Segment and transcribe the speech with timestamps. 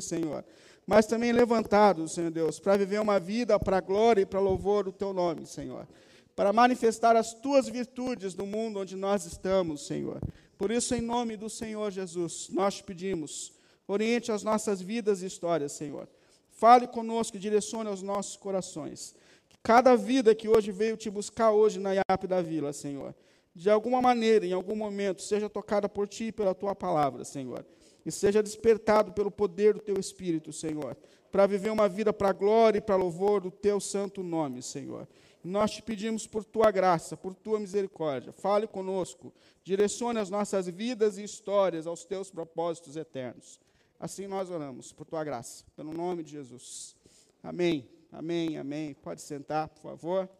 [0.00, 0.44] Senhor,
[0.84, 4.86] mas também levantados, Senhor Deus, para viver uma vida para a glória e para louvor
[4.86, 5.86] do Teu nome, Senhor.
[6.34, 10.20] Para manifestar as Tuas virtudes no mundo onde nós estamos, Senhor.
[10.58, 13.52] Por isso, em nome do Senhor Jesus, nós te pedimos,
[13.86, 16.08] oriente as nossas vidas e histórias, Senhor.
[16.50, 19.14] Fale conosco, direcione os nossos corações.
[19.48, 23.14] Que cada vida que hoje veio te buscar hoje na IAP da Vila, Senhor,
[23.54, 27.64] de alguma maneira, em algum momento, seja tocada por ti e pela tua palavra, Senhor.
[28.04, 30.96] E seja despertado pelo poder do teu Espírito, Senhor,
[31.32, 35.08] para viver uma vida para a glória e para louvor do teu santo nome, Senhor.
[35.42, 38.32] Nós te pedimos por tua graça, por tua misericórdia.
[38.32, 43.60] Fale conosco, direcione as nossas vidas e histórias aos teus propósitos eternos.
[44.00, 46.96] Assim nós oramos, por tua graça, pelo nome de Jesus.
[47.42, 48.94] Amém, amém, amém.
[48.94, 50.30] Pode sentar, por favor.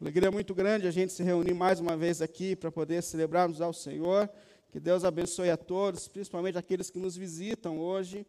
[0.00, 3.70] Alegria muito grande a gente se reunir mais uma vez aqui para poder celebrarmos ao
[3.70, 4.30] Senhor.
[4.72, 8.26] Que Deus abençoe a todos, principalmente aqueles que nos visitam hoje.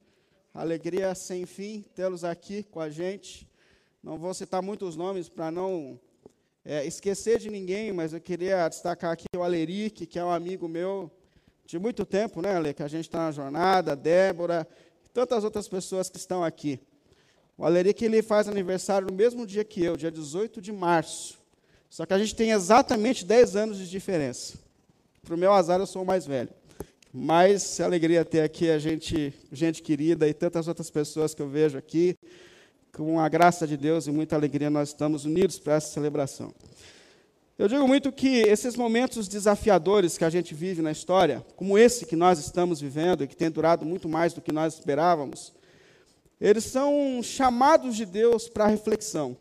[0.53, 3.49] Alegria sem fim tê-los aqui com a gente.
[4.03, 5.97] Não vou citar muitos nomes para não
[6.65, 10.67] é, esquecer de ninguém, mas eu queria destacar aqui o Aleric, que é um amigo
[10.67, 11.09] meu
[11.65, 12.73] de muito tempo, né, Ale?
[12.73, 14.67] Que a gente está na jornada, Débora,
[15.05, 16.81] e tantas outras pessoas que estão aqui.
[17.57, 21.40] O Aleric ele faz aniversário no mesmo dia que eu, dia 18 de março.
[21.91, 24.57] Só que a gente tem exatamente 10 anos de diferença.
[25.25, 26.47] Para o meu azar, eu sou o mais velho.
[27.13, 31.49] Mas é alegria ter aqui a gente, gente querida e tantas outras pessoas que eu
[31.49, 32.15] vejo aqui.
[32.93, 36.53] Com a graça de Deus e muita alegria, nós estamos unidos para essa celebração.
[37.59, 42.05] Eu digo muito que esses momentos desafiadores que a gente vive na história, como esse
[42.05, 45.53] que nós estamos vivendo e que tem durado muito mais do que nós esperávamos,
[46.39, 49.35] eles são chamados de Deus para reflexão.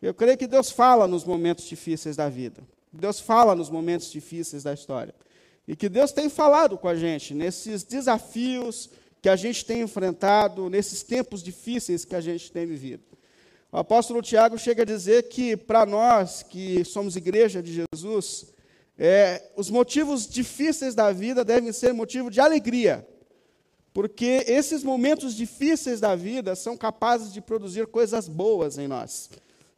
[0.00, 2.62] Eu creio que Deus fala nos momentos difíceis da vida.
[2.92, 5.14] Deus fala nos momentos difíceis da história.
[5.68, 10.70] E que Deus tem falado com a gente nesses desafios que a gente tem enfrentado,
[10.70, 13.02] nesses tempos difíceis que a gente tem vivido.
[13.70, 18.46] O apóstolo Tiago chega a dizer que, para nós que somos igreja de Jesus,
[18.98, 23.06] é, os motivos difíceis da vida devem ser motivo de alegria,
[23.92, 29.30] porque esses momentos difíceis da vida são capazes de produzir coisas boas em nós.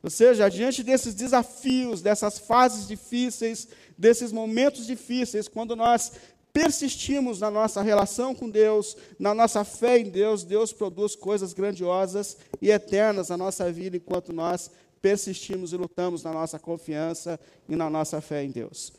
[0.03, 6.13] Ou seja, diante desses desafios, dessas fases difíceis, desses momentos difíceis, quando nós
[6.53, 12.37] persistimos na nossa relação com Deus, na nossa fé em Deus, Deus produz coisas grandiosas
[12.61, 14.71] e eternas na nossa vida enquanto nós
[15.01, 18.93] persistimos e lutamos na nossa confiança e na nossa fé em Deus.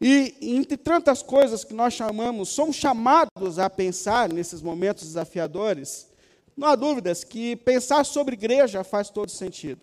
[0.00, 6.08] E entre tantas coisas que nós chamamos, somos chamados a pensar nesses momentos desafiadores,
[6.56, 9.80] não há dúvidas que pensar sobre igreja faz todo sentido.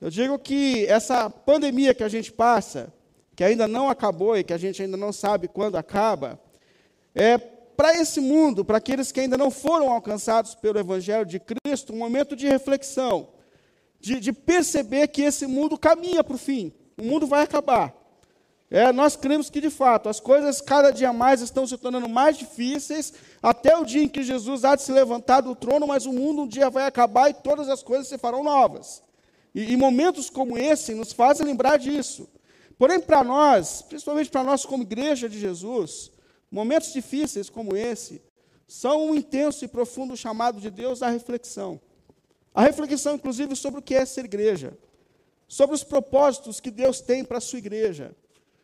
[0.00, 2.92] Eu digo que essa pandemia que a gente passa,
[3.36, 6.40] que ainda não acabou e que a gente ainda não sabe quando acaba,
[7.14, 11.92] é para esse mundo, para aqueles que ainda não foram alcançados pelo Evangelho de Cristo,
[11.92, 13.28] um momento de reflexão,
[14.00, 17.94] de, de perceber que esse mundo caminha para o fim, o mundo vai acabar.
[18.70, 22.38] É, nós cremos que, de fato, as coisas cada dia mais estão se tornando mais
[22.38, 23.12] difíceis,
[23.42, 26.42] até o dia em que Jesus há de se levantar do trono, mas o mundo
[26.42, 29.02] um dia vai acabar e todas as coisas se farão novas.
[29.54, 32.28] E, e momentos como esse nos fazem lembrar disso.
[32.78, 36.10] Porém, para nós, principalmente para nós como igreja de Jesus,
[36.50, 38.22] momentos difíceis como esse
[38.66, 41.80] são um intenso e profundo chamado de Deus à reflexão.
[42.54, 44.78] A reflexão, inclusive, sobre o que é ser igreja,
[45.48, 48.14] sobre os propósitos que Deus tem para a sua igreja,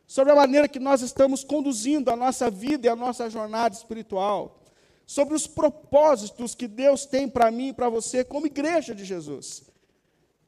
[0.07, 4.63] sobre a maneira que nós estamos conduzindo a nossa vida e a nossa jornada espiritual,
[5.05, 9.65] sobre os propósitos que Deus tem para mim e para você como igreja de Jesus.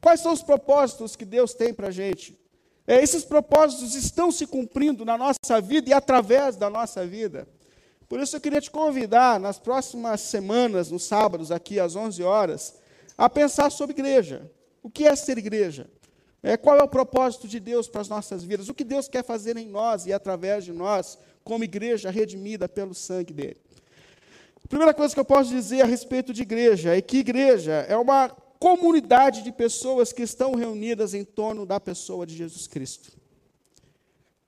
[0.01, 2.39] Quais são os propósitos que Deus tem para a gente?
[2.87, 7.47] É, esses propósitos estão se cumprindo na nossa vida e através da nossa vida.
[8.09, 12.75] Por isso eu queria te convidar, nas próximas semanas, nos sábados, aqui às 11 horas,
[13.19, 14.51] a pensar sobre igreja.
[14.83, 15.91] O que é ser igreja?
[16.43, 18.69] É, qual é o propósito de Deus para as nossas vidas?
[18.69, 22.95] O que Deus quer fazer em nós e através de nós, como igreja redimida pelo
[22.95, 23.61] sangue dele?
[24.65, 27.97] A primeira coisa que eu posso dizer a respeito de igreja é que igreja é
[27.97, 33.13] uma comunidade de pessoas que estão reunidas em torno da pessoa de Jesus Cristo.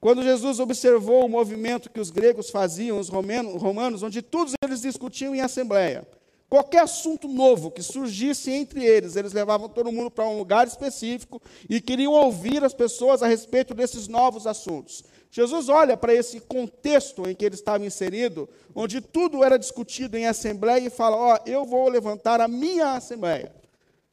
[0.01, 5.35] Quando Jesus observou o movimento que os gregos faziam, os romanos, onde todos eles discutiam
[5.35, 6.09] em assembleia,
[6.49, 11.41] qualquer assunto novo que surgisse entre eles, eles levavam todo mundo para um lugar específico
[11.69, 15.05] e queriam ouvir as pessoas a respeito desses novos assuntos.
[15.31, 20.27] Jesus olha para esse contexto em que ele estava inserido, onde tudo era discutido em
[20.27, 23.60] assembleia, e fala: Ó, oh, eu vou levantar a minha assembleia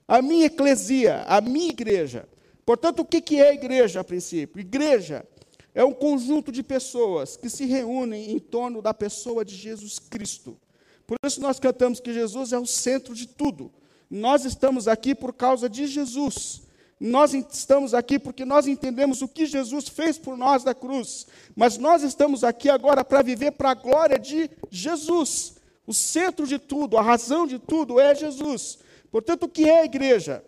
[0.07, 2.27] a minha eclesia, a minha igreja.
[2.65, 4.59] Portanto, o que é igreja a princípio?
[4.59, 5.25] Igreja
[5.73, 10.57] é um conjunto de pessoas que se reúnem em torno da pessoa de Jesus Cristo.
[11.05, 13.71] Por isso nós cantamos que Jesus é o centro de tudo.
[14.09, 16.63] Nós estamos aqui por causa de Jesus.
[16.99, 21.27] Nós estamos aqui porque nós entendemos o que Jesus fez por nós da cruz.
[21.55, 25.57] Mas nós estamos aqui agora para viver para a glória de Jesus.
[25.85, 28.79] O centro de tudo, a razão de tudo é Jesus.
[29.11, 30.43] Portanto, o que é a igreja?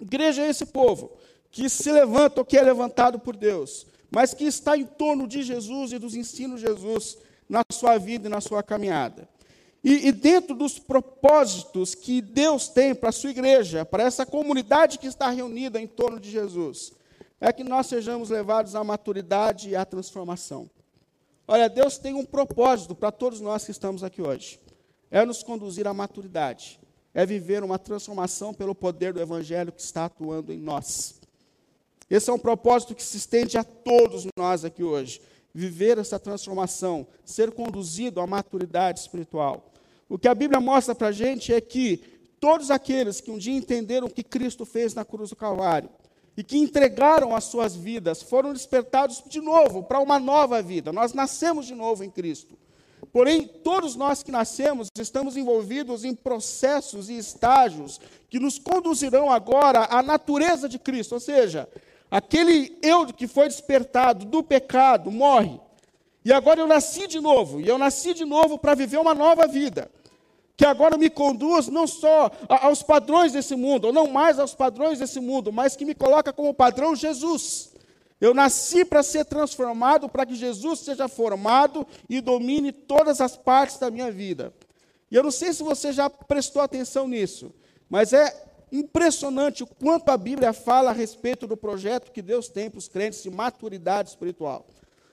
[0.00, 1.12] Igreja é esse povo
[1.50, 5.42] que se levanta, ou que é levantado por Deus, mas que está em torno de
[5.42, 7.18] Jesus e dos ensinos de Jesus
[7.48, 9.28] na sua vida e na sua caminhada.
[9.84, 14.98] E, e dentro dos propósitos que Deus tem para a sua igreja, para essa comunidade
[14.98, 16.92] que está reunida em torno de Jesus,
[17.40, 20.70] é que nós sejamos levados à maturidade e à transformação.
[21.46, 24.60] Olha, Deus tem um propósito para todos nós que estamos aqui hoje:
[25.10, 26.78] é nos conduzir à maturidade,
[27.14, 31.20] é viver uma transformação pelo poder do Evangelho que está atuando em nós.
[32.08, 35.20] Esse é um propósito que se estende a todos nós aqui hoje.
[35.54, 39.70] Viver essa transformação, ser conduzido à maturidade espiritual.
[40.08, 41.98] O que a Bíblia mostra para a gente é que
[42.40, 45.88] todos aqueles que um dia entenderam o que Cristo fez na cruz do Calvário
[46.36, 50.92] e que entregaram as suas vidas foram despertados de novo para uma nova vida.
[50.92, 52.58] Nós nascemos de novo em Cristo.
[53.12, 58.00] Porém, todos nós que nascemos estamos envolvidos em processos e estágios
[58.30, 61.68] que nos conduzirão agora à natureza de Cristo, ou seja,
[62.10, 65.60] aquele eu que foi despertado do pecado morre.
[66.24, 69.46] E agora eu nasci de novo, e eu nasci de novo para viver uma nova
[69.46, 69.90] vida
[70.56, 74.98] que agora me conduz não só aos padrões desse mundo, ou não mais aos padrões
[74.98, 77.71] desse mundo, mas que me coloca como padrão Jesus.
[78.22, 83.78] Eu nasci para ser transformado, para que Jesus seja formado e domine todas as partes
[83.78, 84.54] da minha vida.
[85.10, 87.52] E eu não sei se você já prestou atenção nisso,
[87.90, 88.32] mas é
[88.70, 92.86] impressionante o quanto a Bíblia fala a respeito do projeto que Deus tem para os
[92.86, 94.68] crentes de maturidade espiritual.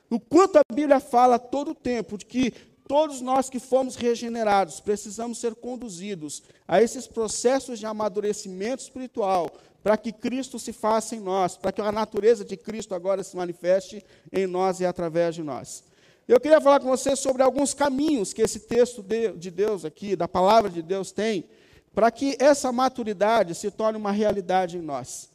[0.07, 2.51] O quanto a Bíblia fala todo o tempo de que
[2.88, 9.50] todos nós que fomos regenerados precisamos ser conduzidos a esses processos de amadurecimento espiritual,
[9.83, 13.35] para que Cristo se faça em nós, para que a natureza de Cristo agora se
[13.35, 15.83] manifeste em nós e através de nós.
[16.27, 19.03] Eu queria falar com você sobre alguns caminhos que esse texto
[19.35, 21.45] de Deus aqui, da palavra de Deus, tem,
[21.93, 25.29] para que essa maturidade se torne uma realidade em nós.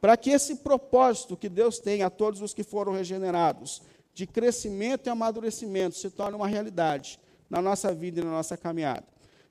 [0.00, 3.82] Para que esse propósito que Deus tem a todos os que foram regenerados,
[4.12, 9.04] de crescimento e amadurecimento se torne uma realidade na nossa vida e na nossa caminhada.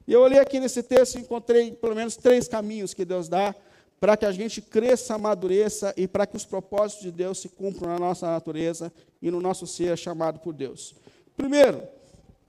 [0.08, 3.56] E eu olhei aqui nesse texto e encontrei pelo menos três caminhos que Deus dá
[4.00, 7.90] para que a gente cresça, amadureça e para que os propósitos de Deus se cumpram
[7.90, 8.92] na nossa natureza
[9.22, 10.96] e no nosso ser chamado por Deus.
[11.36, 11.84] Primeiro,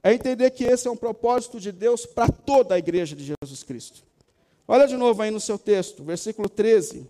[0.03, 3.63] é entender que esse é um propósito de Deus para toda a igreja de Jesus
[3.63, 4.03] Cristo.
[4.67, 7.05] Olha de novo aí no seu texto, versículo 13.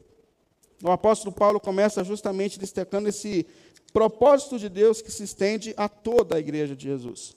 [0.83, 3.45] O apóstolo Paulo começa justamente destacando esse
[3.94, 7.35] propósito de Deus que se estende a toda a igreja de Jesus.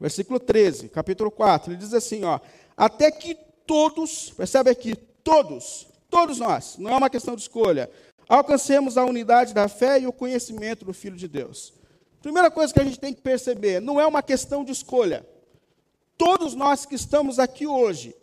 [0.00, 2.40] Versículo 13, capítulo 4, ele diz assim, ó,
[2.76, 7.90] até que todos, percebe aqui, todos, todos nós, não é uma questão de escolha,
[8.28, 11.72] alcancemos a unidade da fé e o conhecimento do Filho de Deus.
[12.22, 15.26] Primeira coisa que a gente tem que perceber, não é uma questão de escolha.
[16.16, 18.14] Todos nós que estamos aqui hoje,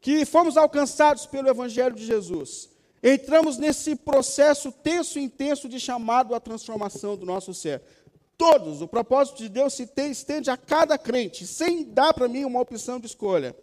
[0.00, 2.70] que fomos alcançados pelo Evangelho de Jesus,
[3.02, 7.82] entramos nesse processo tenso e intenso de chamado à transformação do nosso ser.
[8.38, 12.44] Todos, o propósito de Deus se tem, estende a cada crente, sem dar para mim
[12.44, 13.56] uma opção de escolha.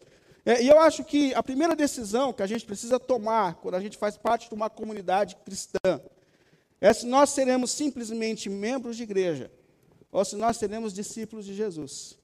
[0.46, 3.80] É, e eu acho que a primeira decisão que a gente precisa tomar quando a
[3.80, 6.02] gente faz parte de uma comunidade cristã
[6.82, 9.52] é se nós seremos simplesmente membros de igreja
[10.12, 12.18] ou se nós seremos discípulos de Jesus.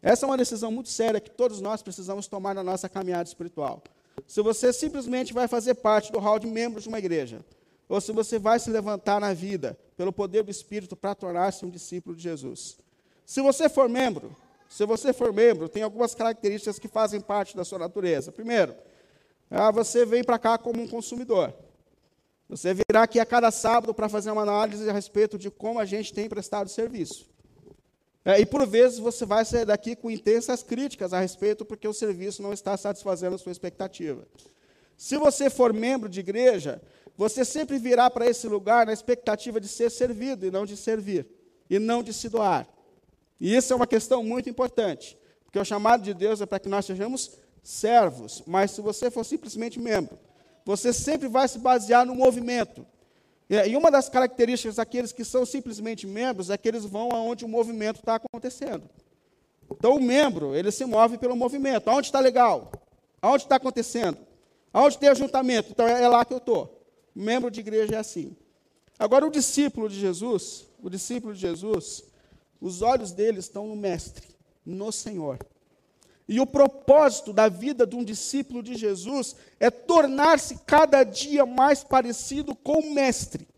[0.00, 3.82] Essa é uma decisão muito séria que todos nós precisamos tomar na nossa caminhada espiritual
[4.26, 7.44] se você simplesmente vai fazer parte do hall de membros de uma igreja,
[7.88, 11.70] ou se você vai se levantar na vida pelo poder do Espírito para tornar-se um
[11.70, 12.78] discípulo de Jesus.
[13.26, 14.34] Se você for membro,
[14.70, 18.30] se você for membro, tem algumas características que fazem parte da sua natureza.
[18.30, 18.72] Primeiro,
[19.50, 21.52] ah, você vem para cá como um consumidor.
[22.48, 25.84] Você virá aqui a cada sábado para fazer uma análise a respeito de como a
[25.84, 27.28] gente tem prestado serviço.
[28.24, 31.92] É, e por vezes você vai sair daqui com intensas críticas a respeito porque o
[31.92, 34.24] serviço não está satisfazendo a sua expectativa.
[34.96, 36.80] Se você for membro de igreja,
[37.16, 41.26] você sempre virá para esse lugar na expectativa de ser servido e não de servir,
[41.68, 42.68] e não de se doar.
[43.40, 46.68] E isso é uma questão muito importante, porque o chamado de Deus é para que
[46.68, 50.18] nós sejamos servos, mas se você for simplesmente membro,
[50.64, 52.86] você sempre vai se basear no movimento,
[53.50, 57.48] e uma das características daqueles que são simplesmente membros é que eles vão aonde o
[57.48, 58.88] movimento está acontecendo.
[59.68, 61.88] Então, o membro, ele se move pelo movimento.
[61.88, 62.70] Aonde está legal?
[63.20, 64.18] Aonde está acontecendo?
[64.72, 65.70] Aonde tem ajuntamento?
[65.72, 66.80] Então, é, é lá que eu estou.
[67.12, 68.36] Membro de igreja é assim.
[68.96, 72.04] Agora, o discípulo de Jesus, o discípulo de Jesus,
[72.60, 74.28] os olhos dele estão no Mestre,
[74.64, 75.38] no Senhor.
[76.28, 81.82] E o propósito da vida de um discípulo de Jesus é tornar-se cada dia mais
[81.82, 83.48] parecido com o Mestre.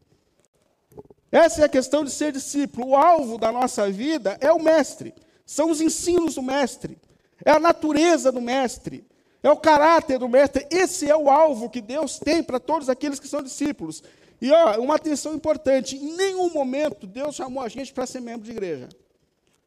[1.30, 2.88] Essa é a questão de ser discípulo.
[2.88, 6.98] O alvo da nossa vida é o Mestre, são os ensinos do Mestre,
[7.44, 9.06] é a natureza do Mestre,
[9.42, 10.66] é o caráter do Mestre.
[10.70, 14.02] Esse é o alvo que Deus tem para todos aqueles que são discípulos.
[14.42, 18.44] E ó, uma atenção importante: em nenhum momento Deus chamou a gente para ser membro
[18.44, 18.88] de igreja.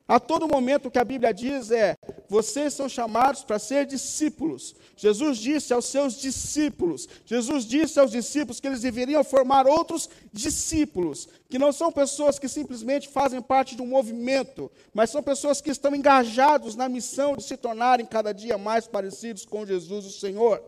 [0.05, 1.95] A todo momento o que a Bíblia diz é:
[2.27, 4.75] vocês são chamados para ser discípulos.
[4.97, 11.29] Jesus disse aos seus discípulos, Jesus disse aos discípulos que eles deveriam formar outros discípulos,
[11.49, 15.71] que não são pessoas que simplesmente fazem parte de um movimento, mas são pessoas que
[15.71, 20.61] estão engajados na missão de se tornarem cada dia mais parecidos com Jesus, o Senhor.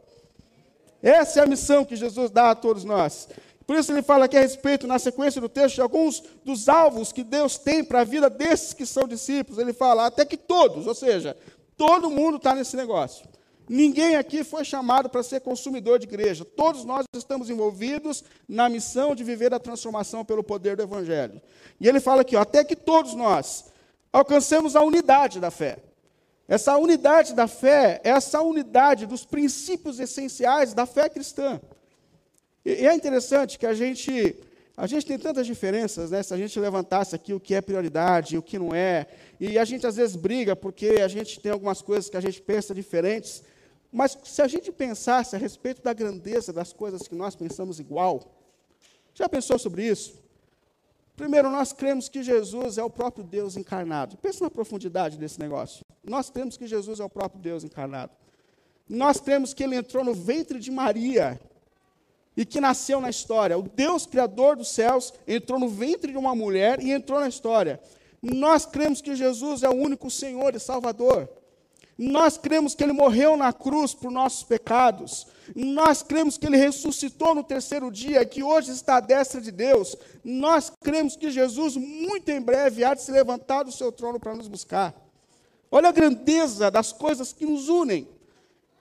[1.01, 3.27] Essa é a missão que Jesus dá a todos nós.
[3.67, 7.12] Por isso ele fala aqui a respeito, na sequência do texto, de alguns dos alvos
[7.12, 9.59] que Deus tem para a vida desses que são discípulos.
[9.59, 11.36] Ele fala, até que todos, ou seja,
[11.75, 13.27] todo mundo está nesse negócio.
[13.69, 16.45] Ninguém aqui foi chamado para ser consumidor de igreja.
[16.45, 21.41] Todos nós estamos envolvidos na missão de viver a transformação pelo poder do Evangelho.
[21.77, 23.65] E ele fala aqui, ó, até que todos nós
[24.13, 25.79] alcancemos a unidade da fé.
[26.47, 31.59] Essa unidade da fé é essa unidade dos princípios essenciais da fé cristã.
[32.67, 34.36] E, é interessante que a gente,
[34.75, 36.21] a gente tem tantas diferenças, né?
[36.21, 39.07] Se a gente levantasse aqui o que é prioridade e o que não é,
[39.39, 42.41] e a gente às vezes briga porque a gente tem algumas coisas que a gente
[42.41, 43.41] pensa diferentes,
[43.89, 48.38] mas se a gente pensasse a respeito da grandeza das coisas que nós pensamos igual,
[49.13, 50.21] já pensou sobre isso?
[51.15, 54.17] Primeiro, nós cremos que Jesus é o próprio Deus encarnado.
[54.17, 55.86] Pensa na profundidade desse negócio.
[56.03, 58.12] Nós cremos que Jesus é o próprio Deus encarnado.
[58.89, 61.39] Nós cremos que ele entrou no ventre de Maria
[62.38, 63.58] e que nasceu na história.
[63.58, 67.82] O Deus Criador dos céus entrou no ventre de uma mulher e entrou na história.
[68.22, 71.27] Nós cremos que Jesus é o único Senhor e Salvador.
[71.98, 75.25] Nós cremos que Ele morreu na cruz por nossos pecados.
[75.56, 79.96] Nós cremos que Ele ressuscitou no terceiro dia, que hoje está à destra de Deus.
[80.24, 84.36] Nós cremos que Jesus, muito em breve, há de se levantar do seu trono para
[84.36, 84.94] nos buscar.
[85.72, 88.08] Olha a grandeza das coisas que nos unem.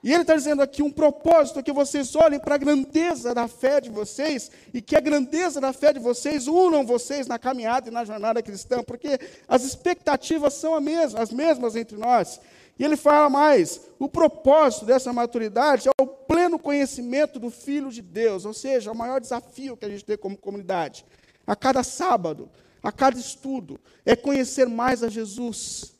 [0.07, 3.81] E ele está dizendo aqui um propósito que vocês olhem para a grandeza da fé
[3.81, 7.93] de vocês e que a grandeza da fé de vocês unam vocês na caminhada e
[7.93, 12.41] na jornada cristã, porque as expectativas são as mesmas entre nós.
[12.79, 18.01] E ele fala mais: o propósito dessa maturidade é o pleno conhecimento do Filho de
[18.01, 21.05] Deus, ou seja, o maior desafio que a gente tem como comunidade.
[21.45, 22.49] A cada sábado,
[22.81, 25.96] a cada estudo, é conhecer mais a Jesus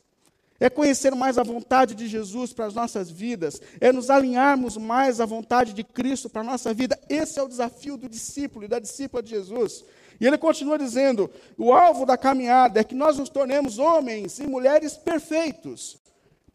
[0.59, 5.21] é conhecer mais a vontade de Jesus para as nossas vidas, é nos alinharmos mais
[5.21, 6.99] à vontade de Cristo para a nossa vida.
[7.07, 9.85] Esse é o desafio do discípulo e da discípula de Jesus.
[10.19, 14.47] E ele continua dizendo: o alvo da caminhada é que nós nos tornemos homens e
[14.47, 15.97] mulheres perfeitos.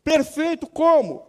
[0.03, 1.25] Perfeito como?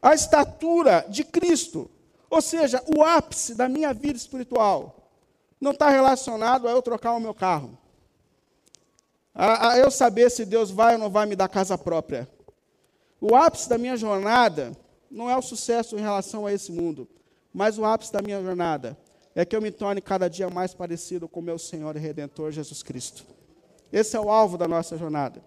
[0.00, 1.90] A estatura de Cristo.
[2.30, 5.10] Ou seja, o ápice da minha vida espiritual
[5.60, 7.78] não está relacionado a eu trocar o meu carro
[9.36, 12.26] a, a eu saber se Deus vai ou não vai me dar casa própria.
[13.20, 14.72] O ápice da minha jornada
[15.10, 17.06] não é o sucesso em relação a esse mundo,
[17.52, 18.96] mas o ápice da minha jornada
[19.34, 22.82] é que eu me torne cada dia mais parecido com meu Senhor e Redentor Jesus
[22.82, 23.26] Cristo.
[23.92, 25.42] Esse é o alvo da nossa jornada.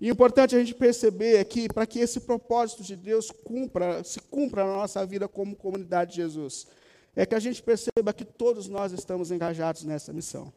[0.00, 4.20] E é importante a gente perceber aqui, para que esse propósito de Deus cumpra, se
[4.20, 6.66] cumpra na nossa vida como comunidade de Jesus,
[7.14, 10.52] é que a gente perceba que todos nós estamos engajados nessa missão.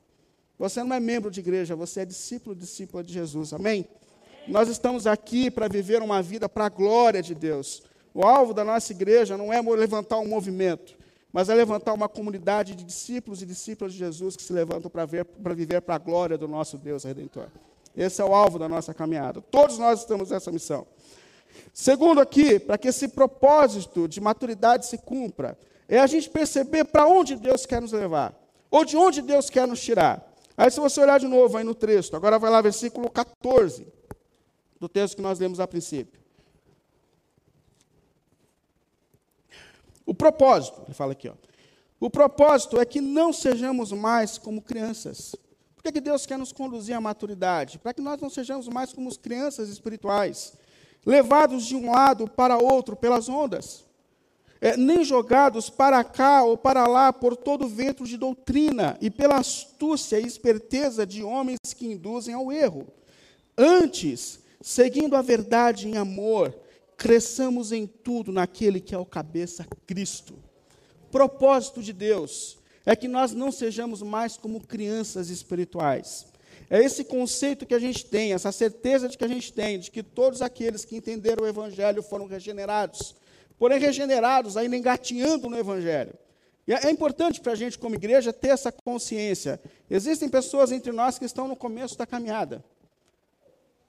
[0.58, 3.54] Você não é membro de igreja, você é discípulo, discípula de Jesus.
[3.54, 3.88] Amém?
[4.48, 7.84] Nós estamos aqui para viver uma vida para a glória de Deus.
[8.14, 10.98] O alvo da nossa igreja não é levantar um movimento,
[11.32, 15.06] mas é levantar uma comunidade de discípulos e discípulas de Jesus que se levantam para
[15.54, 17.50] viver para a glória do nosso Deus Redentor.
[17.96, 19.42] Esse é o alvo da nossa caminhada.
[19.42, 20.88] Todos nós estamos nessa missão.
[21.74, 27.08] Segundo aqui, para que esse propósito de maturidade se cumpra, é a gente perceber para
[27.08, 28.34] onde Deus quer nos levar,
[28.72, 30.27] ou de onde Deus quer nos tirar.
[30.58, 33.88] Aí, se você olhar de novo aí no texto, agora vai lá, versículo 14,
[34.80, 36.20] do texto que nós lemos a princípio.
[40.04, 41.34] O propósito, ele fala aqui, ó.
[42.00, 45.36] O propósito é que não sejamos mais como crianças.
[45.76, 47.78] Por que, que Deus quer nos conduzir à maturidade?
[47.78, 50.54] Para que nós não sejamos mais como crianças espirituais,
[51.06, 53.87] levados de um lado para outro pelas ondas
[54.60, 59.38] é, nem jogados para cá ou para lá por todo vento de doutrina e pela
[59.38, 62.88] astúcia e esperteza de homens que induzem ao erro.
[63.58, 66.56] Antes, seguindo a verdade em amor,
[66.96, 70.34] cresçamos em tudo naquele que é o cabeça Cristo.
[71.12, 76.26] Propósito de Deus é que nós não sejamos mais como crianças espirituais.
[76.70, 79.90] É esse conceito que a gente tem, essa certeza de que a gente tem, de
[79.90, 83.16] que todos aqueles que entenderam o Evangelho foram regenerados.
[83.58, 86.14] Porém, regenerados, ainda engatinhando no Evangelho.
[86.68, 89.60] E é, é importante para a gente, como igreja, ter essa consciência.
[89.90, 92.64] Existem pessoas entre nós que estão no começo da caminhada.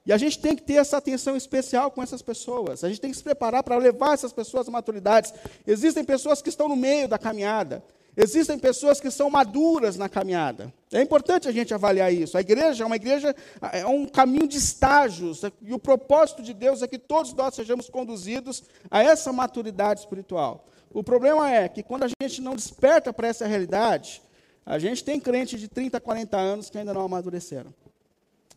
[0.07, 2.83] E a gente tem que ter essa atenção especial com essas pessoas.
[2.83, 5.35] A gente tem que se preparar para levar essas pessoas à maturidade.
[5.67, 7.85] Existem pessoas que estão no meio da caminhada.
[8.21, 10.75] Existem pessoas que são maduras na caminhada.
[10.91, 12.37] É importante a gente avaliar isso.
[12.37, 13.33] A igreja é uma igreja,
[13.73, 17.89] é um caminho de estágios, e o propósito de Deus é que todos nós sejamos
[17.89, 20.67] conduzidos a essa maturidade espiritual.
[20.93, 24.21] O problema é que quando a gente não desperta para essa realidade,
[24.67, 27.73] a gente tem crente de 30, 40 anos que ainda não amadureceram.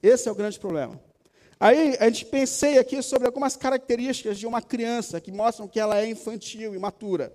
[0.01, 0.99] Esse é o grande problema.
[1.59, 5.99] Aí a gente pensei aqui sobre algumas características de uma criança que mostram que ela
[5.99, 7.31] é infantil, imatura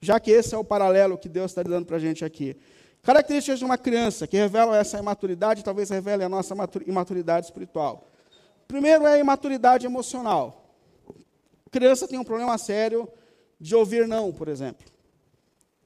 [0.00, 2.56] já que esse é o paralelo que Deus está dando para a gente aqui.
[3.02, 6.54] Características de uma criança que revelam essa imaturidade, talvez revele a nossa
[6.86, 8.08] imaturidade espiritual.
[8.66, 10.74] Primeiro é a imaturidade emocional.
[11.66, 13.08] A criança tem um problema sério
[13.58, 14.86] de ouvir não, por exemplo.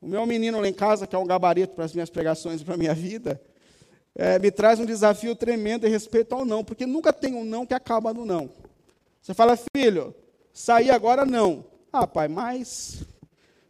[0.00, 2.64] O meu menino lá em casa, que é um gabarito para as minhas pregações e
[2.64, 3.40] para a minha vida,
[4.14, 7.64] é, me traz um desafio tremendo em respeito ao não, porque nunca tem um não
[7.64, 8.50] que acaba no não.
[9.20, 10.14] Você fala, filho,
[10.52, 11.64] sair agora não.
[11.92, 13.04] Ah, pai, mas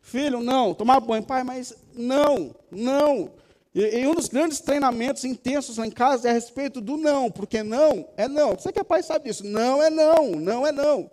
[0.03, 0.75] Filho, não.
[0.75, 3.31] Tomar banho, pai, mas não, não.
[3.75, 7.31] E, e, um dos grandes treinamentos intensos lá em casa é a respeito do não,
[7.31, 8.51] porque não é não.
[8.51, 9.47] Você que é pai sabe disso.
[9.47, 11.11] Não é não, não é não.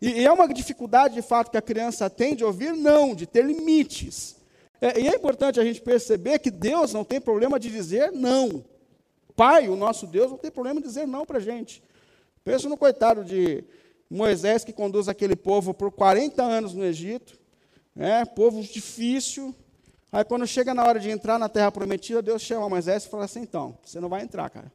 [0.00, 3.26] E, e é uma dificuldade, de fato, que a criança tem de ouvir não, de
[3.26, 4.36] ter limites.
[4.80, 8.64] É, e é importante a gente perceber que Deus não tem problema de dizer não.
[9.36, 11.82] Pai, o nosso Deus, não tem problema de dizer não para a gente.
[12.44, 13.64] Pensa no coitado de
[14.10, 17.40] Moisés que conduz aquele povo por 40 anos no Egito
[17.96, 19.54] é, povo difícil.
[20.10, 23.24] Aí quando chega na hora de entrar na terra prometida, Deus chama Moisés e fala
[23.24, 24.70] assim: então, você não vai entrar, cara.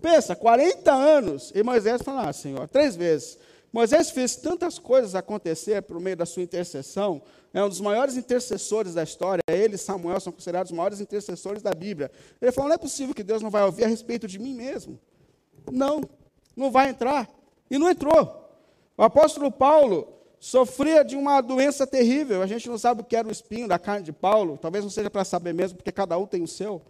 [0.00, 3.38] Pensa, 40 anos, e Moisés fala: ah, Senhor, três vezes.
[3.72, 7.22] Moisés fez tantas coisas acontecer por meio da sua intercessão,
[7.54, 9.42] é um dos maiores intercessores da história.
[9.48, 12.10] Ele e Samuel são considerados os maiores intercessores da Bíblia.
[12.40, 14.98] Ele falou: não é possível que Deus não vai ouvir a respeito de mim mesmo.
[15.70, 16.02] Não,
[16.54, 17.28] não vai entrar.
[17.70, 18.42] E não entrou.
[18.96, 22.42] O apóstolo Paulo, sofria de uma doença terrível.
[22.42, 24.90] A gente não sabe o que era o espinho da carne de Paulo, talvez não
[24.90, 26.82] seja para saber mesmo, porque cada um tem o seu.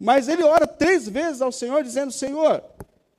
[0.00, 2.64] Mas ele ora três vezes ao Senhor, dizendo: Senhor,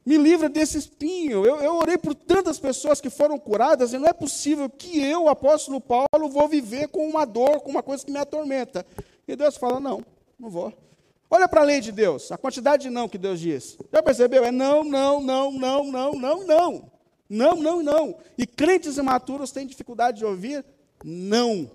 [0.04, 1.46] me livra desse espinho.
[1.46, 5.30] Eu, eu orei por tantas pessoas que foram curadas, e não é possível que eu,
[5.30, 8.84] apóstolo Paulo, vou viver com uma dor, com uma coisa que me atormenta.
[9.28, 10.04] E Deus fala: Não,
[10.39, 10.74] não vou.
[11.30, 13.78] Olha para a lei de Deus, a quantidade de não que Deus diz.
[13.94, 14.44] Já percebeu?
[14.44, 16.93] É não, não, não, não, não, não, não.
[17.30, 18.18] Não, não, não.
[18.38, 20.64] E crentes imaturos têm dificuldade de ouvir
[21.04, 21.70] não,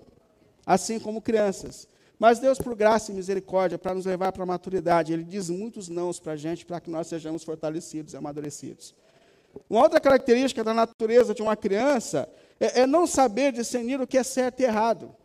[0.65, 1.87] assim como crianças.
[2.17, 5.87] Mas Deus, por graça e misericórdia, para nos levar para a maturidade, Ele diz muitos
[5.87, 8.93] nãos para a gente, para que nós sejamos fortalecidos e amadurecidos.
[9.69, 14.17] Uma outra característica da natureza de uma criança é, é não saber discernir o que
[14.17, 15.15] é certo e errado.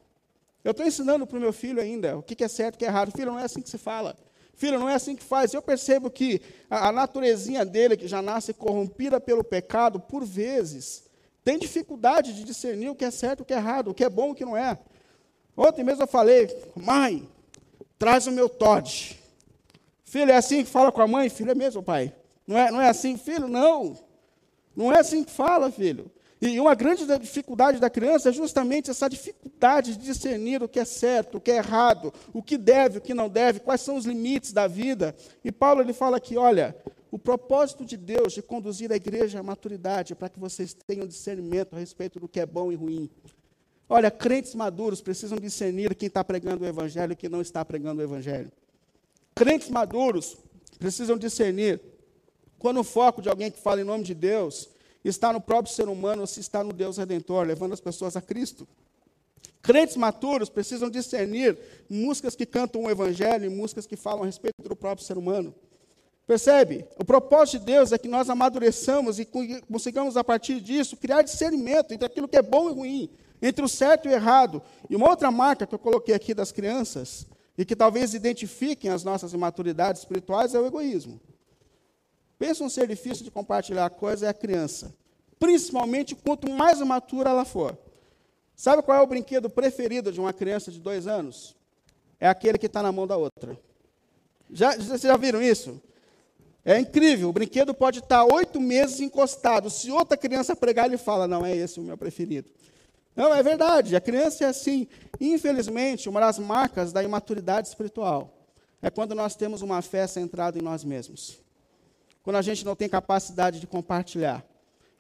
[0.63, 2.85] Eu estou ensinando para o meu filho ainda o que é certo e o que
[2.85, 3.13] é errado.
[3.13, 4.17] Filho, não é assim que se fala.
[4.57, 5.53] Filho, não é assim que faz.
[5.53, 6.41] Eu percebo que
[6.71, 11.05] a, a naturezinha dele, que já nasce corrompida pelo pecado, por vezes,
[11.45, 14.09] tem dificuldade de discernir o que é certo o que é errado, o que é
[14.09, 14.79] bom o que não é.
[15.57, 17.29] Ontem mesmo eu falei, mãe,
[17.99, 19.21] traz o meu Todd.
[20.05, 21.29] Filho, é assim que fala com a mãe?
[21.29, 22.15] Filho, é mesmo, pai.
[22.47, 23.49] Não é, não é assim, filho?
[23.49, 23.99] Não.
[24.75, 26.11] Não é assim que fala, filho.
[26.47, 30.85] E uma grande dificuldade da criança é justamente essa dificuldade de discernir o que é
[30.85, 34.05] certo, o que é errado, o que deve, o que não deve, quais são os
[34.05, 35.17] limites da vida.
[35.43, 36.77] E Paulo ele fala aqui, olha,
[37.11, 41.75] o propósito de Deus de conduzir a igreja à maturidade para que vocês tenham discernimento
[41.75, 43.09] a respeito do que é bom e ruim.
[43.89, 48.03] Olha, crentes maduros precisam discernir quem está pregando o evangelho e quem não está pregando
[48.03, 48.53] o evangelho.
[49.35, 50.37] Crentes maduros
[50.79, 51.81] precisam discernir
[52.59, 54.74] quando o foco de alguém que fala em nome de Deus
[55.09, 58.23] está no próprio ser humano ou se está no Deus Redentor, levando as pessoas a
[58.23, 58.67] Cristo.
[59.63, 64.63] Crentes maturos precisam discernir músicas que cantam o Evangelho e músicas que falam a respeito
[64.63, 65.55] do próprio ser humano.
[66.27, 66.87] Percebe?
[66.99, 69.29] O propósito de Deus é que nós amadureçamos e
[69.71, 73.11] consigamos, a partir disso, criar discernimento entre aquilo que é bom e ruim,
[73.43, 74.63] entre o certo e o errado.
[74.89, 79.05] E uma outra marca que eu coloquei aqui das crianças, e que talvez identifiquem as
[79.05, 81.21] nossas imaturidades espirituais, é o egoísmo.
[82.39, 84.95] Pensa um ser difícil de compartilhar a coisa é a criança.
[85.39, 87.77] Principalmente quanto mais matura ela for.
[88.57, 91.57] Sabe qual é o brinquedo preferido de uma criança de dois anos?
[92.21, 93.59] É aquele que está na mão da outra.
[94.51, 95.81] Já, vocês já viram isso?
[96.65, 97.29] É incrível.
[97.29, 99.69] O brinquedo pode estar oito meses encostado.
[99.69, 102.49] Se outra criança pregar, ele fala: Não, é esse o meu preferido.
[103.15, 104.89] Não, é verdade, a criança é assim.
[105.21, 108.35] Infelizmente, uma das marcas da imaturidade espiritual
[108.83, 111.44] é quando nós temos uma fé centrada em nós mesmos.
[112.25, 114.45] Quando a gente não tem capacidade de compartilhar.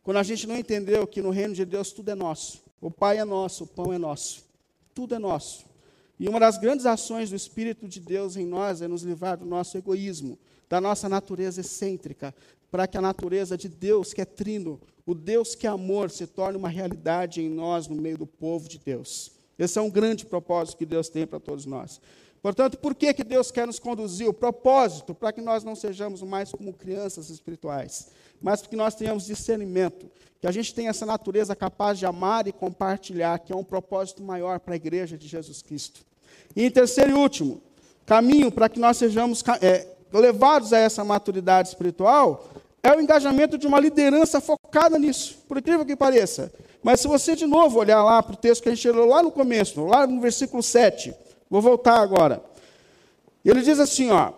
[0.02, 2.62] Quando a gente não entendeu que no reino de Deus tudo é nosso.
[2.78, 4.44] O Pai é nosso, o pão é nosso.
[4.94, 5.64] Tudo é nosso.
[6.20, 9.46] E uma das grandes ações do Espírito de Deus em nós é nos livrar do
[9.46, 12.34] nosso egoísmo, da nossa natureza excêntrica,
[12.70, 16.26] para que a natureza de Deus, que é trino, o Deus que é amor, se
[16.26, 19.32] torne uma realidade em nós, no meio do povo de Deus.
[19.58, 22.00] Esse é um grande propósito que Deus tem para todos nós.
[22.44, 24.28] Portanto, por que, que Deus quer nos conduzir?
[24.28, 29.24] O propósito, para que nós não sejamos mais como crianças espirituais, mas que nós tenhamos
[29.24, 30.10] discernimento,
[30.42, 34.22] que a gente tenha essa natureza capaz de amar e compartilhar, que é um propósito
[34.22, 36.02] maior para a igreja de Jesus Cristo.
[36.54, 37.62] E em terceiro e último,
[38.04, 42.46] caminho para que nós sejamos é, levados a essa maturidade espiritual
[42.82, 46.52] é o engajamento de uma liderança focada nisso, por incrível que pareça.
[46.82, 49.22] Mas se você de novo olhar lá para o texto que a gente leu lá
[49.22, 51.23] no começo, lá no versículo 7,
[51.54, 52.42] vou voltar agora.
[53.44, 54.32] Ele diz assim, ó: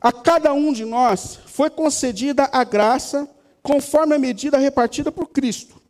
[0.00, 3.28] A cada um de nós foi concedida a graça
[3.62, 5.80] conforme a medida repartida por Cristo.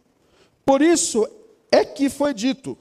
[0.65, 1.27] Por isso
[1.71, 2.77] é que foi dito: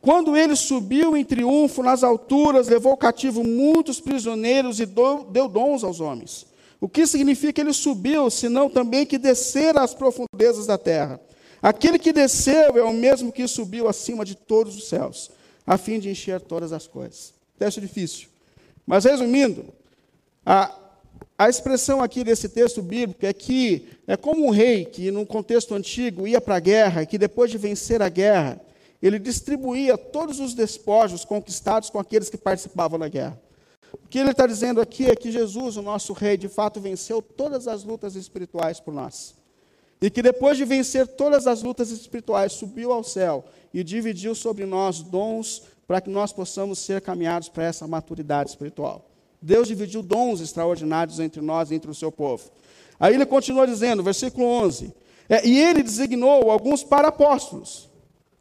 [0.00, 6.00] quando ele subiu em triunfo nas alturas, levou cativo muitos prisioneiros e deu dons aos
[6.00, 6.46] homens.
[6.80, 11.20] O que significa que ele subiu, senão também que descer às profundezas da terra?
[11.62, 15.30] Aquele que desceu é o mesmo que subiu acima de todos os céus,
[15.70, 17.32] a fim de encher todas as coisas.
[17.56, 18.26] Texto difícil.
[18.84, 19.66] Mas resumindo,
[20.44, 20.76] a,
[21.38, 25.72] a expressão aqui desse texto bíblico é que é como um rei que, num contexto
[25.76, 28.60] antigo, ia para a guerra, que depois de vencer a guerra,
[29.00, 33.40] ele distribuía todos os despojos conquistados com aqueles que participavam da guerra.
[33.92, 37.22] O que ele está dizendo aqui é que Jesus, o nosso rei, de fato venceu
[37.22, 39.36] todas as lutas espirituais por nós.
[40.00, 44.64] E que depois de vencer todas as lutas espirituais, subiu ao céu e dividiu sobre
[44.64, 49.04] nós dons para que nós possamos ser caminhados para essa maturidade espiritual.
[49.42, 52.50] Deus dividiu dons extraordinários entre nós e entre o seu povo.
[52.98, 54.92] Aí ele continua dizendo, versículo 11:
[55.28, 57.88] é, E ele designou alguns para apóstolos,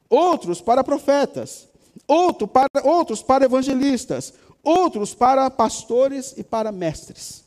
[0.10, 1.68] outros para profetas,
[2.08, 7.46] outro para, outros para evangelistas, outros para pastores e para mestres.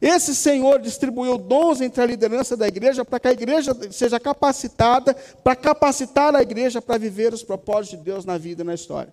[0.00, 5.14] Esse Senhor distribuiu dons entre a liderança da igreja para que a igreja seja capacitada,
[5.44, 9.12] para capacitar a igreja para viver os propósitos de Deus na vida e na história.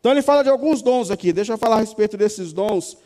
[0.00, 2.96] Então ele fala de alguns dons aqui, deixa eu falar a respeito desses dons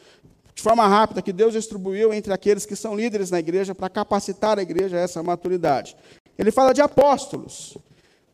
[0.58, 4.58] de forma rápida que Deus distribuiu entre aqueles que são líderes na igreja para capacitar
[4.58, 5.96] a igreja a essa maturidade.
[6.36, 7.78] Ele fala de apóstolos.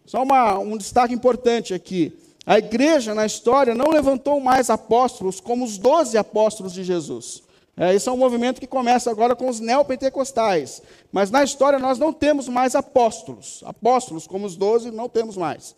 [0.06, 2.18] Só uma, um destaque importante aqui.
[2.46, 7.43] A igreja, na história, não levantou mais apóstolos como os doze apóstolos de Jesus.
[7.76, 10.80] É, isso é um movimento que começa agora com os neopentecostais.
[11.10, 13.62] Mas na história nós não temos mais apóstolos.
[13.66, 15.74] Apóstolos como os doze, não temos mais.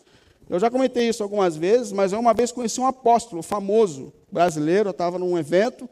[0.49, 4.89] Eu já comentei isso algumas vezes, mas eu uma vez conheci um apóstolo famoso brasileiro.
[4.89, 5.89] Eu estava num evento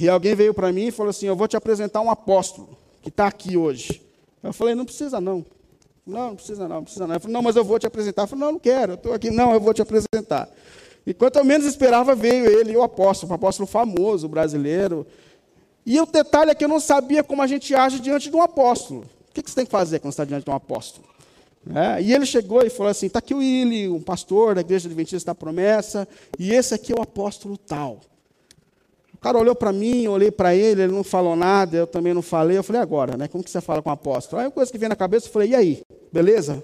[0.00, 3.08] e alguém veio para mim e falou assim: Eu vou te apresentar um apóstolo que
[3.08, 4.02] está aqui hoje.
[4.42, 5.44] Eu falei: Não precisa não.
[6.06, 7.14] Não, não precisa não, não precisa não.
[7.14, 8.22] Ele falou, não, mas eu vou te apresentar.
[8.22, 9.30] Eu falei, não, não quero, eu estou aqui.
[9.30, 10.48] Não, eu vou te apresentar.
[11.06, 15.06] E quanto eu menos esperava, veio ele, o apóstolo, um apóstolo famoso, brasileiro.
[15.84, 18.42] E o detalhe é que eu não sabia como a gente age diante de um
[18.42, 19.04] apóstolo.
[19.28, 21.06] O que você tem que fazer quando está diante de um apóstolo?
[21.74, 24.86] É, e ele chegou e falou assim: está aqui o Willi, um pastor da igreja
[24.86, 26.06] adventista da promessa,
[26.38, 28.00] e esse aqui é o apóstolo tal.
[29.14, 32.20] O cara olhou para mim, olhei para ele, ele não falou nada, eu também não
[32.20, 32.58] falei.
[32.58, 33.28] Eu falei, agora, né?
[33.28, 34.40] Como que você fala com o apóstolo?
[34.40, 36.62] Aí a coisa que vem na cabeça, eu falei, e aí, beleza?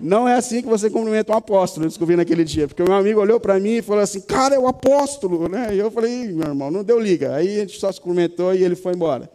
[0.00, 2.66] Não é assim que você cumprimenta um apóstolo, eu descobri naquele dia.
[2.66, 5.46] Porque meu amigo olhou para mim e falou assim, cara, é o apóstolo.
[5.46, 5.74] Né?
[5.74, 7.34] E eu falei, meu irmão, não deu liga.
[7.34, 9.30] Aí a gente só se cumprimentou e ele foi embora.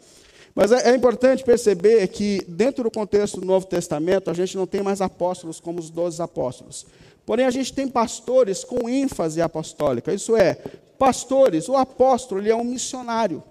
[0.55, 4.65] Mas é, é importante perceber que, dentro do contexto do Novo Testamento, a gente não
[4.65, 6.87] tem mais apóstolos como os doze apóstolos.
[7.25, 10.13] Porém, a gente tem pastores com ênfase apostólica.
[10.13, 10.57] Isso é,
[10.97, 13.43] pastores, o apóstolo ele é um missionário.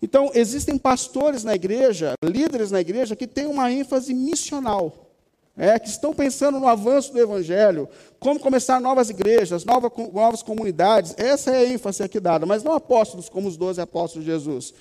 [0.00, 5.09] Então, existem pastores na igreja, líderes na igreja, que têm uma ênfase missional
[5.56, 11.14] é, que estão pensando no avanço do Evangelho, como começar novas igrejas, nova, novas comunidades.
[11.16, 14.72] Essa é a ênfase aqui dada, mas não apóstolos como os doze apóstolos de Jesus.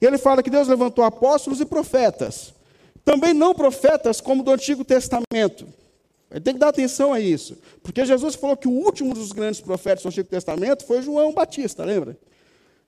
[0.00, 2.54] E ele fala que Deus levantou apóstolos e profetas.
[3.04, 5.66] Também não profetas como do Antigo Testamento.
[6.30, 7.56] Ele tem que dar atenção a isso.
[7.82, 11.84] Porque Jesus falou que o último dos grandes profetas do Antigo Testamento foi João Batista,
[11.84, 12.16] lembra?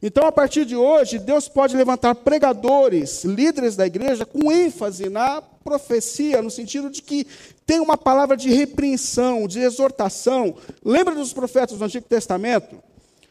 [0.03, 5.43] Então, a partir de hoje, Deus pode levantar pregadores, líderes da igreja, com ênfase na
[5.43, 7.27] profecia, no sentido de que
[7.67, 10.57] tem uma palavra de repreensão, de exortação.
[10.83, 12.83] Lembra dos profetas do Antigo Testamento?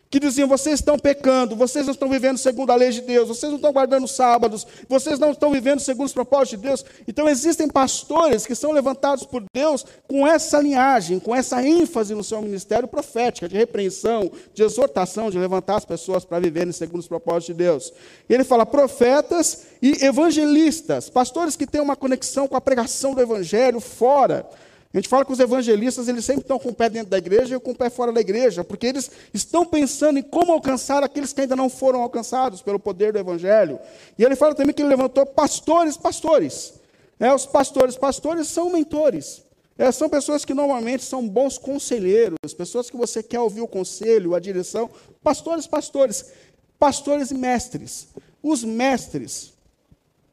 [0.10, 3.50] Que diziam: vocês estão pecando, vocês não estão vivendo segundo a lei de Deus, vocês
[3.50, 6.86] não estão guardando sábados, vocês não estão vivendo segundo os propósitos de Deus.
[7.08, 12.24] Então existem pastores que são levantados por Deus com essa linhagem, com essa ênfase no
[12.24, 17.08] seu ministério profético, de repreensão, de exortação, de levantar as pessoas para viverem segundo os
[17.08, 17.94] propósitos de Deus.
[18.28, 23.22] E ele fala profetas e evangelistas, pastores que têm uma conexão com a pregação do
[23.22, 24.46] evangelho fora
[24.92, 27.56] a gente fala que os evangelistas eles sempre estão com o pé dentro da igreja
[27.56, 31.32] e com o pé fora da igreja, porque eles estão pensando em como alcançar aqueles
[31.32, 33.80] que ainda não foram alcançados pelo poder do evangelho.
[34.18, 36.74] E ele fala também que ele levantou pastores, pastores.
[37.20, 39.44] É, os pastores, pastores são mentores.
[39.78, 44.34] É, são pessoas que normalmente são bons conselheiros, pessoas que você quer ouvir o conselho,
[44.34, 44.90] a direção.
[45.22, 46.34] Pastores, pastores,
[46.80, 48.08] pastores e mestres.
[48.42, 49.54] Os mestres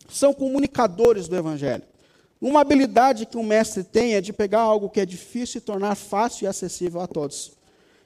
[0.09, 1.83] são comunicadores do evangelho.
[2.41, 5.95] Uma habilidade que um mestre tem é de pegar algo que é difícil e tornar
[5.95, 7.53] fácil e acessível a todos.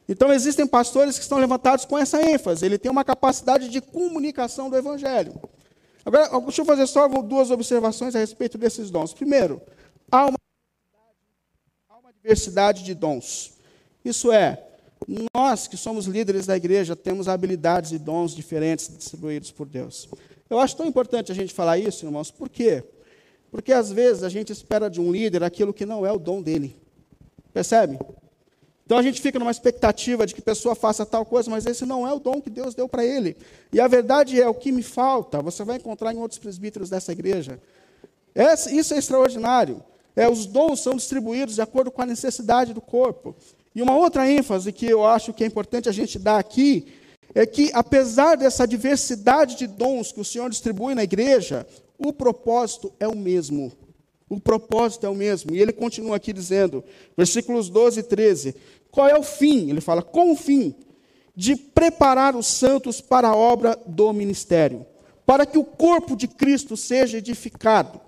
[0.09, 2.65] Então, existem pastores que estão levantados com essa ênfase.
[2.65, 5.41] Ele tem uma capacidade de comunicação do Evangelho.
[6.05, 9.13] Agora, deixa eu fazer só duas observações a respeito desses dons.
[9.13, 9.61] Primeiro,
[10.11, 10.39] há uma,
[11.89, 13.53] há uma diversidade de dons.
[14.05, 14.65] Isso é,
[15.35, 20.09] nós que somos líderes da igreja temos habilidades e dons diferentes distribuídos por Deus.
[20.49, 22.83] Eu acho tão importante a gente falar isso, irmãos, por quê?
[22.83, 23.00] Porque
[23.73, 26.77] às vezes a gente espera de um líder aquilo que não é o dom dele.
[27.53, 27.99] Percebe?
[28.85, 31.87] Então a gente fica numa expectativa de que a pessoa faça tal coisa, mas esse
[31.87, 33.37] não é o dom que Deus deu para ele.
[33.73, 37.13] E a verdade é o que me falta, você vai encontrar em outros presbíteros dessa
[37.13, 37.61] igreja.
[38.73, 39.83] isso é extraordinário.
[40.17, 43.37] É, os dons são distribuídos de acordo com a necessidade do corpo.
[43.75, 46.93] E uma outra ênfase que eu acho que é importante a gente dar aqui
[47.33, 51.65] é que, apesar dessa diversidade de dons que o Senhor distribui na igreja,
[52.01, 53.71] o propósito é o mesmo.
[54.29, 55.55] O propósito é o mesmo.
[55.55, 56.83] E ele continua aqui dizendo,
[57.17, 58.55] versículos 12 e 13:
[58.91, 59.71] qual é o fim?
[59.71, 60.75] Ele fala, com o fim
[61.37, 64.85] de preparar os santos para a obra do ministério,
[65.25, 68.01] para que o corpo de Cristo seja edificado.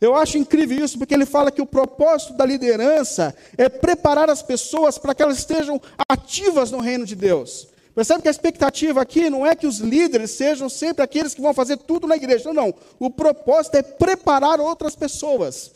[0.00, 4.42] Eu acho incrível isso, porque ele fala que o propósito da liderança é preparar as
[4.42, 7.68] pessoas para que elas estejam ativas no reino de Deus.
[7.96, 11.54] Percebe que a expectativa aqui não é que os líderes sejam sempre aqueles que vão
[11.54, 12.52] fazer tudo na igreja.
[12.52, 12.74] Não, não.
[13.00, 15.72] O propósito é preparar outras pessoas.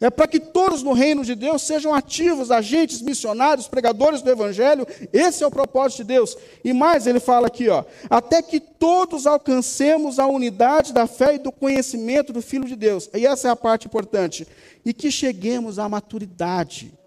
[0.00, 4.86] É para que todos no reino de Deus sejam ativos, agentes, missionários, pregadores do Evangelho.
[5.12, 6.34] Esse é o propósito de Deus.
[6.64, 11.38] E mais, ele fala aqui, ó, até que todos alcancemos a unidade da fé e
[11.38, 13.10] do conhecimento do Filho de Deus.
[13.12, 14.48] E essa é a parte importante.
[14.82, 16.98] E que cheguemos à maturidade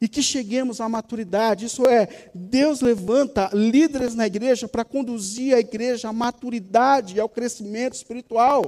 [0.00, 1.66] e que cheguemos à maturidade.
[1.66, 7.28] Isso é, Deus levanta líderes na igreja para conduzir a igreja à maturidade e ao
[7.28, 8.66] crescimento espiritual.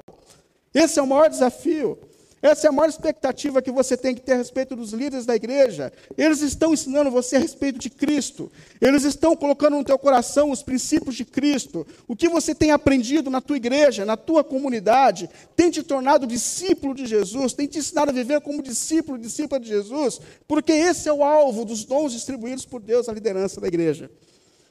[0.75, 1.99] Esse é o maior desafio.
[2.43, 5.37] Essa é a maior expectativa que você tem que ter a respeito dos líderes da
[5.37, 5.93] igreja.
[6.19, 8.51] Eles estão ensinando você a respeito de Cristo.
[8.81, 11.87] Eles estão colocando no teu coração os princípios de Cristo.
[12.09, 16.97] O que você tem aprendido na tua igreja, na tua comunidade, tem te tornado discípulo
[16.97, 21.13] de Jesus, tem te ensinado a viver como discípulo, discípula de Jesus, porque esse é
[21.13, 24.11] o alvo dos dons distribuídos por Deus à liderança da igreja.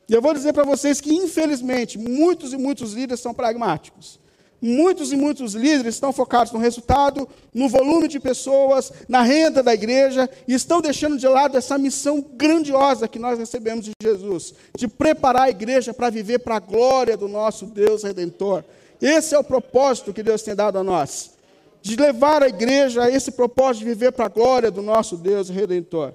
[0.09, 4.20] E eu vou dizer para vocês que, infelizmente, muitos e muitos líderes são pragmáticos.
[4.61, 9.73] Muitos e muitos líderes estão focados no resultado, no volume de pessoas, na renda da
[9.73, 14.87] igreja, e estão deixando de lado essa missão grandiosa que nós recebemos de Jesus, de
[14.87, 18.63] preparar a igreja para viver para a glória do nosso Deus Redentor.
[19.01, 21.31] Esse é o propósito que Deus tem dado a nós,
[21.81, 25.49] de levar a igreja a esse propósito de viver para a glória do nosso Deus
[25.49, 26.13] Redentor.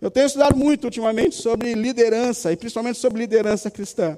[0.00, 4.16] Eu tenho estudado muito ultimamente sobre liderança, e principalmente sobre liderança cristã.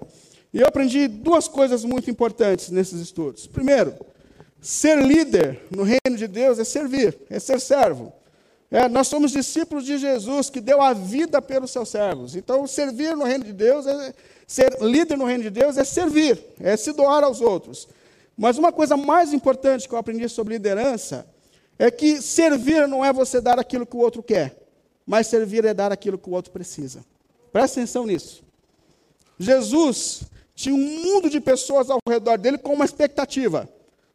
[0.53, 3.47] E eu aprendi duas coisas muito importantes nesses estudos.
[3.47, 3.95] Primeiro,
[4.61, 8.13] ser líder no reino de Deus é servir, é ser servo.
[8.71, 12.37] É, nós somos discípulos de Jesus que deu a vida pelos seus servos.
[12.37, 14.15] Então, servir no reino de Deus, é,
[14.47, 17.89] ser líder no reino de Deus é servir, é se doar aos outros.
[18.37, 21.27] Mas uma coisa mais importante que eu aprendi sobre liderança
[21.79, 24.57] é que servir não é você dar aquilo que o outro quer,
[25.05, 27.05] mas servir é dar aquilo que o outro precisa.
[27.53, 28.45] Presta atenção nisso.
[29.39, 30.23] Jesus
[30.61, 33.67] tinha um mundo de pessoas ao redor dele com uma expectativa.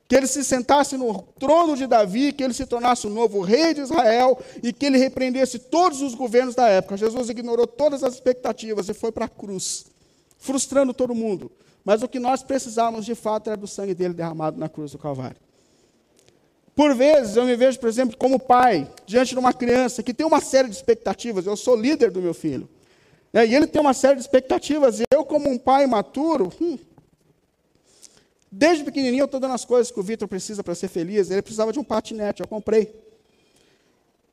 [0.08, 3.74] Que ele se sentasse no trono de Davi, que ele se tornasse o novo rei
[3.74, 6.98] de Israel e que ele repreendesse todos os governos da época.
[6.98, 9.88] Jesus ignorou todas as expectativas e foi para a cruz,
[10.38, 11.52] frustrando todo mundo.
[11.84, 15.00] Mas o que nós precisávamos de fato era do sangue dele derramado na cruz do
[15.00, 15.38] Calvário.
[16.76, 20.28] Por vezes eu me vejo, por exemplo, como pai, diante de uma criança que tem
[20.28, 21.48] uma série de expectativas.
[21.48, 22.70] Eu sou líder do meu filho.
[23.36, 25.02] É, e ele tem uma série de expectativas.
[25.02, 26.80] E eu, como um pai maturo, hum,
[28.50, 31.30] desde pequenininho eu estou dando as coisas que o Vitor precisa para ser feliz.
[31.30, 32.96] Ele precisava de um patinete, eu comprei.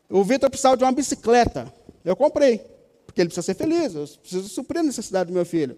[0.09, 2.65] O Vitor precisava de uma bicicleta, eu comprei.
[3.05, 5.77] Porque ele precisa ser feliz, eu preciso suprir a necessidade do meu filho.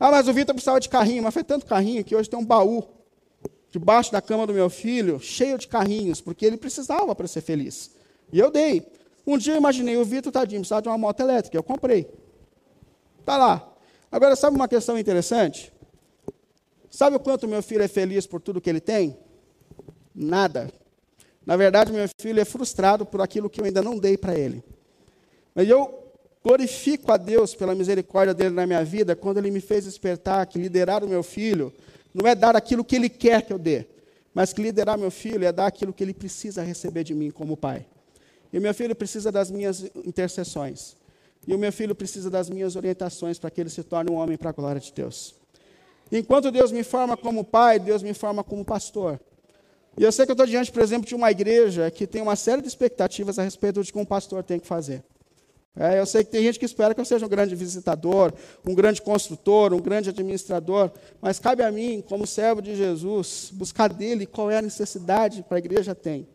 [0.00, 2.44] Ah, mas o Vitor precisava de carrinho, mas foi tanto carrinho que hoje tem um
[2.44, 2.84] baú
[3.70, 7.90] debaixo da cama do meu filho, cheio de carrinhos, porque ele precisava para ser feliz.
[8.32, 8.82] E eu dei.
[9.26, 12.21] Um dia eu imaginei, o Vitor, tadinho, precisava de uma moto elétrica, eu comprei.
[13.22, 13.72] Está lá.
[14.10, 15.72] Agora, sabe uma questão interessante?
[16.90, 19.16] Sabe o quanto meu filho é feliz por tudo que ele tem?
[20.12, 20.68] Nada.
[21.46, 24.62] Na verdade, meu filho é frustrado por aquilo que eu ainda não dei para ele.
[25.54, 26.02] Mas eu
[26.42, 30.58] glorifico a Deus pela misericórdia dele na minha vida, quando ele me fez despertar que
[30.58, 31.72] liderar o meu filho
[32.12, 33.86] não é dar aquilo que ele quer que eu dê,
[34.34, 37.56] mas que liderar meu filho é dar aquilo que ele precisa receber de mim como
[37.56, 37.86] pai.
[38.52, 40.96] E meu filho precisa das minhas intercessões.
[41.46, 44.36] E o meu filho precisa das minhas orientações para que ele se torne um homem
[44.36, 45.34] para a glória de Deus.
[46.10, 49.18] Enquanto Deus me forma como pai, Deus me forma como pastor.
[49.96, 52.36] E eu sei que eu estou diante, por exemplo, de uma igreja que tem uma
[52.36, 55.02] série de expectativas a respeito de como um pastor tem que fazer.
[55.74, 58.32] É, eu sei que tem gente que espera que eu seja um grande visitador,
[58.66, 63.90] um grande construtor, um grande administrador, mas cabe a mim, como servo de Jesus, buscar
[63.90, 66.28] dele qual é a necessidade que a igreja tem.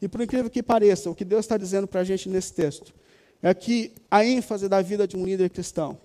[0.00, 2.94] E por incrível que pareça, o que Deus está dizendo para a gente nesse texto
[3.42, 5.98] é que a ênfase da vida de um líder cristão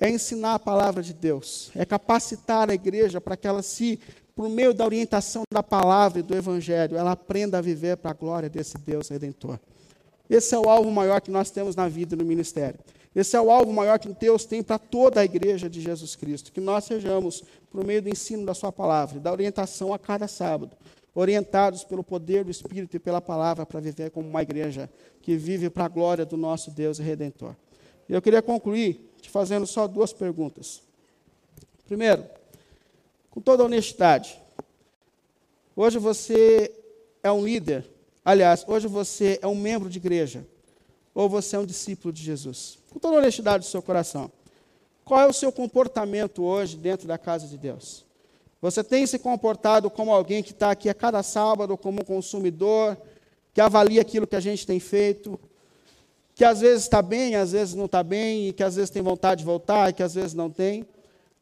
[0.00, 3.98] é ensinar a palavra de Deus, é capacitar a igreja para que ela se,
[4.34, 8.14] por meio da orientação da palavra e do evangelho, ela aprenda a viver para a
[8.14, 9.58] glória desse Deus redentor.
[10.30, 12.78] Esse é o alvo maior que nós temos na vida e no ministério.
[13.14, 16.52] Esse é o alvo maior que Deus tem para toda a igreja de Jesus Cristo.
[16.52, 20.76] Que nós sejamos, por meio do ensino da Sua palavra, da orientação a cada sábado,
[21.18, 24.90] orientados pelo poder do Espírito e pela palavra para viver como uma igreja
[25.22, 27.54] que vive para a glória do nosso Deus e Redentor.
[28.08, 30.82] Eu queria concluir te fazendo só duas perguntas.
[31.86, 32.24] Primeiro,
[33.30, 34.40] com toda honestidade,
[35.74, 36.72] hoje você
[37.22, 37.84] é um líder
[38.28, 40.46] Aliás, hoje você é um membro de igreja
[41.14, 42.78] ou você é um discípulo de Jesus?
[42.90, 44.30] Com toda honestidade do seu coração.
[45.02, 48.04] Qual é o seu comportamento hoje dentro da casa de Deus?
[48.60, 52.96] Você tem se comportado como alguém que está aqui a cada sábado, como um consumidor,
[53.54, 55.38] que avalia aquilo que a gente tem feito,
[56.34, 59.02] que às vezes está bem, às vezes não está bem, e que às vezes tem
[59.02, 60.86] vontade de voltar, e que às vezes não tem?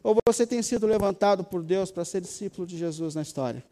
[0.02, 3.64] Ou você tem sido levantado por Deus para ser discípulo de Jesus na história?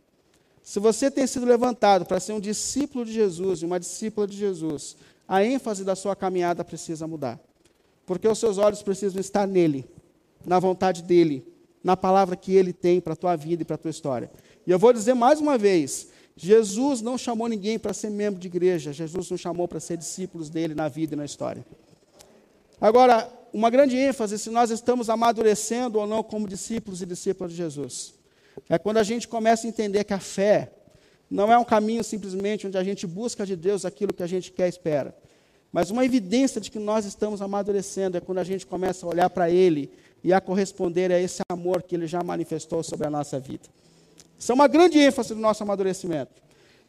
[0.63, 4.37] Se você tem sido levantado para ser um discípulo de Jesus e uma discípula de
[4.37, 4.97] Jesus,
[5.29, 7.39] a ênfase da sua caminhada precisa mudar.
[8.07, 9.87] Porque os seus olhos precisam estar nele,
[10.45, 11.47] na vontade dele,
[11.85, 14.31] na palavra que ele tem para a tua vida e para a tua história.
[14.67, 18.49] E eu vou dizer mais uma vez: Jesus não chamou ninguém para ser membro de
[18.49, 21.65] igreja, Jesus nos chamou para ser discípulos dele na vida e na história.
[22.81, 27.59] Agora, uma grande ênfase se nós estamos amadurecendo ou não como discípulos e discípulas de
[27.59, 28.15] Jesus.
[28.69, 30.73] É quando a gente começa a entender que a fé
[31.31, 34.51] não é um caminho simplesmente onde a gente busca de Deus aquilo que a gente
[34.51, 35.15] quer e espera.
[35.75, 39.29] Mas uma evidência de que nós estamos amadurecendo é quando a gente começa a olhar
[39.29, 39.91] para Ele
[40.23, 43.65] e a corresponder a esse amor que Ele já manifestou sobre a nossa vida.
[44.39, 46.31] Isso é uma grande ênfase do nosso amadurecimento.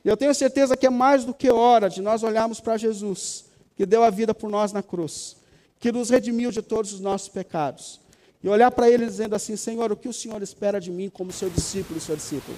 [0.04, 3.45] Eu tenho certeza que é mais do que hora de nós olharmos para Jesus,
[3.76, 5.36] que deu a vida por nós na cruz,
[5.80, 8.00] que nos redimiu de todos os nossos pecados
[8.43, 11.32] e olhar para ele dizendo assim: Senhor, o que o Senhor espera de mim como
[11.32, 12.56] seu discípulo e seu discípulo?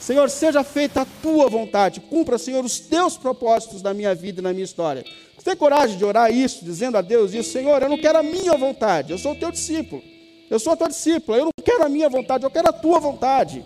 [0.00, 4.42] Senhor, seja feita a tua vontade, cumpra, Senhor, os teus propósitos na minha vida e
[4.42, 5.04] na minha história.
[5.42, 7.50] Você tem coragem de orar isso, dizendo a Deus isso?
[7.50, 10.00] Senhor, eu não quero a minha vontade, eu sou o teu discípulo,
[10.48, 13.00] eu sou a tua discípula, eu não quero a minha vontade, eu quero a tua
[13.00, 13.64] vontade.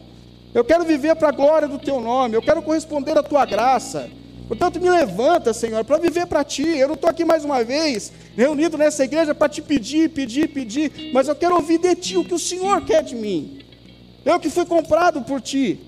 [0.54, 4.08] Eu quero viver para a glória do teu nome, eu quero corresponder à tua graça.
[4.48, 6.66] Portanto, me levanta, Senhor, para viver para ti.
[6.66, 11.10] Eu não estou aqui mais uma vez, reunido nessa igreja para te pedir, pedir, pedir,
[11.12, 13.58] mas eu quero ouvir de ti o que o Senhor quer de mim.
[14.24, 15.78] Eu que fui comprado por ti.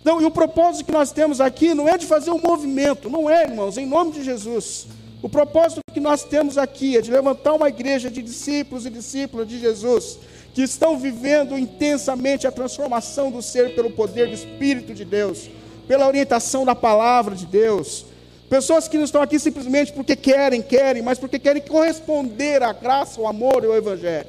[0.00, 3.28] Então, e o propósito que nós temos aqui não é de fazer um movimento, não
[3.28, 4.86] é, irmãos, em nome de Jesus.
[5.24, 9.48] O propósito que nós temos aqui é de levantar uma igreja de discípulos e discípulas
[9.48, 10.18] de Jesus,
[10.52, 15.48] que estão vivendo intensamente a transformação do ser pelo poder do Espírito de Deus
[15.88, 18.04] pela orientação da palavra de Deus.
[18.50, 23.18] Pessoas que não estão aqui simplesmente porque querem, querem, mas porque querem corresponder à graça,
[23.18, 24.28] ao amor e ao Evangelho.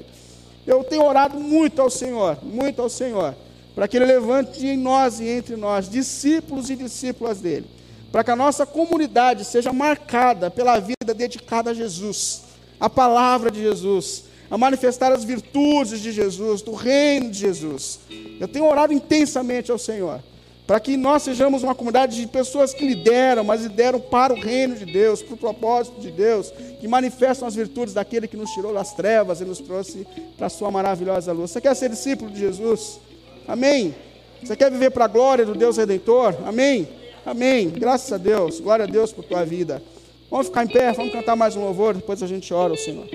[0.66, 3.36] Eu tenho orado muito ao Senhor, muito ao Senhor,
[3.76, 7.68] para que Ele levante em nós e entre nós discípulos e discípulas dele,
[8.12, 12.44] para que a nossa comunidade seja marcada pela vida dedicada a Jesus,
[12.80, 18.00] a palavra de Jesus, a manifestar as virtudes de Jesus, do reino de Jesus.
[18.40, 20.22] Eu tenho orado intensamente ao Senhor
[20.68, 24.76] para que nós sejamos uma comunidade de pessoas que lideram, mas lideram para o reino
[24.76, 28.74] de Deus, para o propósito de Deus, que manifestam as virtudes daquele que nos tirou
[28.74, 31.52] das trevas e nos trouxe para a sua maravilhosa luz.
[31.52, 33.00] Você quer ser discípulo de Jesus?
[33.48, 33.94] Amém?
[34.42, 36.36] Você quer viver para a glória do Deus Redentor?
[36.46, 36.88] Amém?
[37.26, 37.70] Amém.
[37.70, 38.60] Graças a Deus.
[38.60, 39.82] Glória a Deus por tua vida.
[40.30, 43.08] Vamos ficar em pé, vamos cantar mais um louvor, depois a gente ora ao Senhor.